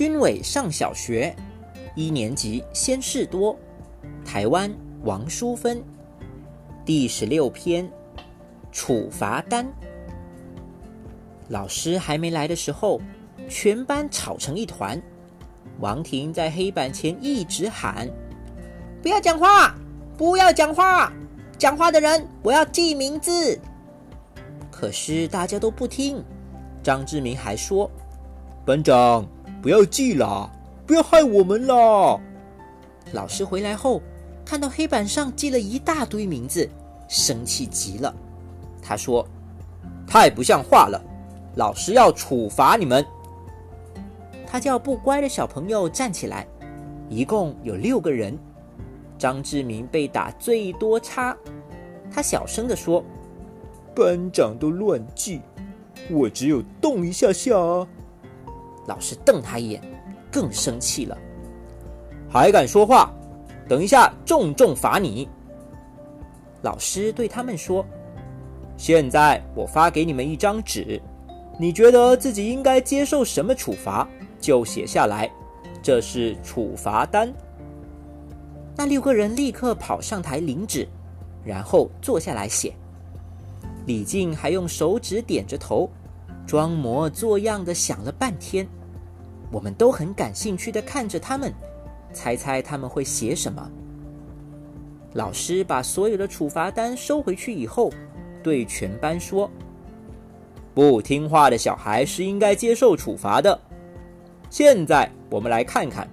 [0.00, 1.36] 军伟上小学，
[1.94, 3.54] 一年级先事多，
[4.24, 5.84] 台湾王淑芬，
[6.86, 7.86] 第十六篇
[8.72, 9.70] 处罚单。
[11.48, 12.98] 老师还没来的时候，
[13.46, 14.98] 全班吵成一团。
[15.80, 18.08] 王婷在黑板前一直喊
[19.04, 19.74] ：“不要讲话，
[20.16, 21.12] 不要讲话，
[21.58, 23.60] 讲话的人我要记名字。”
[24.72, 26.24] 可是大家都不听。
[26.82, 27.90] 张志明还说
[28.64, 29.28] ：“班长，
[29.62, 30.50] 不要记啦，
[30.86, 32.18] 不要害我们啦。”
[33.12, 34.00] 老师回来后，
[34.44, 36.68] 看到黑板上记了一大堆名字，
[37.08, 38.14] 生气极了。
[38.82, 39.26] 他说
[40.06, 41.00] ：“太不像话了，
[41.56, 43.04] 老师要处罚你们。”
[44.46, 46.46] 他叫不乖的小朋友站起来，
[47.08, 48.36] 一共有六个人。
[49.18, 51.36] 张志明被打最多叉，
[52.10, 53.04] 他小声地说
[53.94, 55.40] ：“班长都乱记。”
[56.10, 57.86] 我只有动一下下啊！
[58.90, 59.80] 老师瞪他一眼，
[60.32, 61.16] 更生气了。
[62.28, 63.14] 还敢说话？
[63.68, 65.28] 等一下，重重罚你！
[66.62, 67.86] 老师对他们说
[68.76, 71.00] ：“现在我发给你们一张纸，
[71.56, 74.08] 你觉得自己应该接受什么处罚，
[74.40, 75.30] 就写下来。
[75.80, 77.32] 这是处罚单。”
[78.76, 80.88] 那六个人立刻跑上台领纸，
[81.44, 82.74] 然后坐下来写。
[83.86, 85.88] 李静还用手指点着头。
[86.46, 88.66] 装模作样的想了半天，
[89.50, 91.52] 我们都很感兴趣的看着他们，
[92.12, 93.70] 猜猜他们会写什么。
[95.14, 97.90] 老师把所有的处罚单收回去以后，
[98.42, 99.50] 对全班说
[100.72, 103.60] ：“不听话的小孩是应该接受处罚的。
[104.48, 106.08] 现在我们来看看，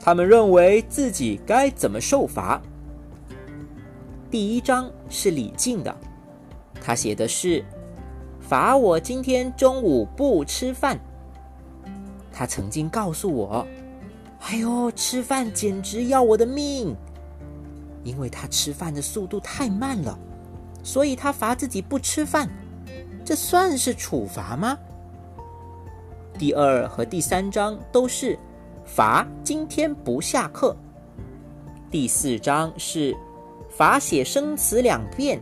[0.00, 2.62] 他们认为自己该怎么受罚。”
[4.30, 5.96] 第一章是李静的，
[6.80, 7.64] 他写的是。
[8.38, 10.96] 罚我今天中午不吃饭。
[12.38, 13.66] 他曾经告诉我
[14.44, 16.94] ：“哎呦，吃饭简直要我的命！”
[18.04, 20.18] 因为他吃饭的速度太慢了，
[20.82, 22.46] 所以他罚自己不吃饭。
[23.24, 24.76] 这算是处罚吗？
[26.38, 28.38] 第二和第三章都是
[28.84, 30.76] 罚今天不下课。
[31.90, 33.16] 第四章是
[33.70, 35.40] 罚写生词两遍，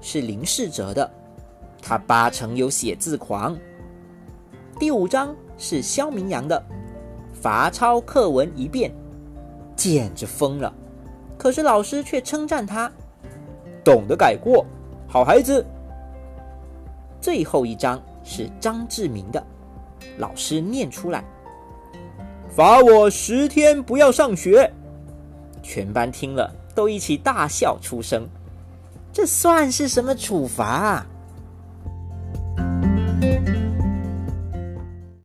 [0.00, 1.08] 是林世哲的。
[1.80, 3.56] 他八成有写字狂。
[4.76, 6.62] 第五章是肖明阳的，
[7.32, 8.92] 罚抄课文一遍，
[9.74, 10.72] 简直疯了。
[11.38, 12.90] 可是老师却称赞他，
[13.84, 14.64] 懂得改过，
[15.06, 15.64] 好孩子。
[17.20, 19.44] 最后一章是张志明的，
[20.18, 21.24] 老师念出来，
[22.48, 24.72] 罚我十天不要上学。
[25.62, 28.26] 全班听了都一起大笑出声。
[29.12, 31.04] 这算是什么处罚？